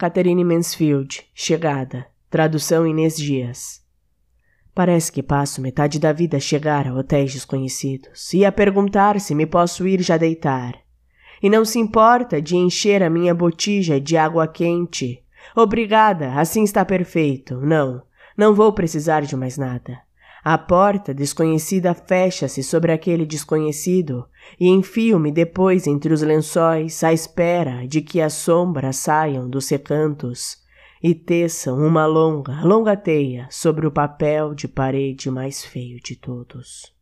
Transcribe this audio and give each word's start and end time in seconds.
Catherine 0.00 0.42
Mansfield, 0.42 1.28
chegada. 1.34 2.06
Tradução 2.30 2.86
Inês 2.86 3.18
Dias. 3.18 3.82
Parece 4.74 5.12
que 5.12 5.22
passo 5.22 5.60
metade 5.60 5.98
da 5.98 6.10
vida 6.10 6.38
a 6.38 6.40
chegar 6.40 6.88
a 6.88 6.94
hotéis 6.94 7.34
desconhecidos 7.34 8.32
e 8.32 8.42
a 8.42 8.50
perguntar 8.50 9.20
se 9.20 9.34
me 9.34 9.44
posso 9.44 9.86
ir 9.86 10.00
já 10.00 10.16
deitar. 10.16 10.72
E 11.42 11.50
não 11.50 11.66
se 11.66 11.78
importa 11.78 12.40
de 12.40 12.56
encher 12.56 13.02
a 13.02 13.10
minha 13.10 13.34
botija 13.34 14.00
de 14.00 14.16
água 14.16 14.48
quente. 14.48 15.22
Obrigada, 15.54 16.32
assim 16.32 16.64
está 16.64 16.82
perfeito. 16.82 17.60
Não, 17.60 18.02
não 18.34 18.54
vou 18.54 18.72
precisar 18.72 19.20
de 19.20 19.36
mais 19.36 19.58
nada. 19.58 20.00
A 20.42 20.56
porta 20.56 21.12
desconhecida 21.12 21.92
fecha-se 21.92 22.62
sobre 22.62 22.92
aquele 22.92 23.26
desconhecido 23.26 24.26
e 24.58 24.68
enfio-me 24.68 25.30
depois 25.30 25.86
entre 25.86 26.14
os 26.14 26.22
lençóis 26.22 27.04
à 27.04 27.12
espera 27.12 27.86
de 27.86 28.00
que 28.00 28.20
as 28.20 28.32
sombras 28.32 28.96
saiam 28.96 29.48
dos 29.48 29.68
recantos 29.68 30.56
e 31.02 31.14
teçam 31.14 31.78
uma 31.78 32.06
longa, 32.06 32.62
longa 32.62 32.96
teia 32.96 33.48
sobre 33.50 33.86
o 33.86 33.90
papel 33.90 34.54
de 34.54 34.66
parede 34.66 35.30
mais 35.30 35.64
feio 35.64 36.00
de 36.00 36.16
todos. 36.16 36.99